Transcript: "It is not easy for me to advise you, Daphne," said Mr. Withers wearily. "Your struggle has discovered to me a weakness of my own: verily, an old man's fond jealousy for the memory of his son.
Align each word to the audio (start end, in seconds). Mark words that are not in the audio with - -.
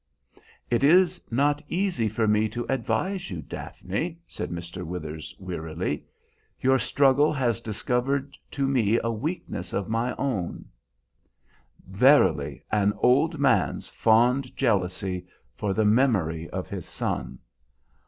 "It 0.71 0.83
is 0.83 1.21
not 1.29 1.61
easy 1.69 2.09
for 2.09 2.27
me 2.27 2.49
to 2.49 2.65
advise 2.67 3.29
you, 3.29 3.43
Daphne," 3.43 4.17
said 4.25 4.49
Mr. 4.49 4.81
Withers 4.83 5.35
wearily. 5.39 6.05
"Your 6.59 6.79
struggle 6.79 7.31
has 7.31 7.61
discovered 7.61 8.35
to 8.49 8.67
me 8.67 8.99
a 9.03 9.11
weakness 9.11 9.73
of 9.73 9.89
my 9.89 10.15
own: 10.15 10.65
verily, 11.87 12.63
an 12.71 12.93
old 12.97 13.37
man's 13.37 13.89
fond 13.89 14.57
jealousy 14.57 15.27
for 15.55 15.71
the 15.71 15.85
memory 15.85 16.49
of 16.49 16.67
his 16.67 16.87
son. 16.87 17.37